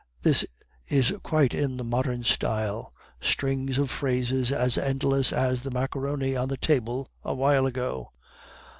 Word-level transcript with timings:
(This 0.23 0.43
is 0.87 1.13
quite 1.21 1.53
in 1.53 1.77
the 1.77 1.83
modern 1.83 2.23
style, 2.23 2.91
strings 3.19 3.77
of 3.77 3.91
phrases 3.91 4.51
as 4.51 4.75
endless 4.75 5.31
as 5.31 5.61
the 5.61 5.69
macaroni 5.69 6.35
on 6.35 6.49
the 6.49 6.57
table 6.57 7.07
a 7.23 7.35
while 7.35 7.67
ago.) 7.67 8.11